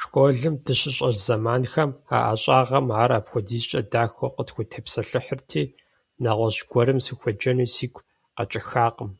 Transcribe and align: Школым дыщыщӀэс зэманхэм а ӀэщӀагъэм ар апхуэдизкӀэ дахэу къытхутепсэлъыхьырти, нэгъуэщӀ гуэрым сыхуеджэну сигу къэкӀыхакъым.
Школым 0.00 0.54
дыщыщӀэс 0.64 1.16
зэманхэм 1.26 1.90
а 2.14 2.16
ӀэщӀагъэм 2.24 2.86
ар 3.02 3.10
апхуэдизкӀэ 3.18 3.80
дахэу 3.90 4.34
къытхутепсэлъыхьырти, 4.34 5.62
нэгъуэщӀ 6.22 6.62
гуэрым 6.70 6.98
сыхуеджэну 7.04 7.68
сигу 7.74 8.02
къэкӀыхакъым. 8.36 9.10